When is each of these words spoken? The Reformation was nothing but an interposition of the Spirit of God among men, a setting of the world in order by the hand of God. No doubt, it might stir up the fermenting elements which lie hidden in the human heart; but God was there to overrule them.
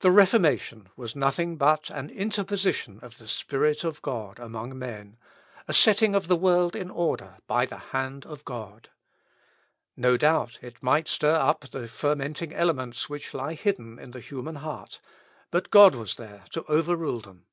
The 0.00 0.10
Reformation 0.10 0.88
was 0.96 1.14
nothing 1.14 1.58
but 1.58 1.90
an 1.90 2.08
interposition 2.08 2.98
of 3.02 3.18
the 3.18 3.28
Spirit 3.28 3.84
of 3.84 4.00
God 4.00 4.38
among 4.38 4.78
men, 4.78 5.18
a 5.68 5.74
setting 5.74 6.14
of 6.14 6.26
the 6.26 6.36
world 6.38 6.74
in 6.74 6.90
order 6.90 7.36
by 7.46 7.66
the 7.66 7.76
hand 7.92 8.24
of 8.24 8.46
God. 8.46 8.88
No 9.94 10.16
doubt, 10.16 10.58
it 10.62 10.82
might 10.82 11.06
stir 11.06 11.36
up 11.36 11.68
the 11.70 11.86
fermenting 11.86 12.54
elements 12.54 13.10
which 13.10 13.34
lie 13.34 13.52
hidden 13.52 13.98
in 13.98 14.12
the 14.12 14.20
human 14.20 14.54
heart; 14.54 15.00
but 15.50 15.68
God 15.70 15.94
was 15.96 16.14
there 16.16 16.44
to 16.52 16.64
overrule 16.64 17.20
them. 17.20 17.44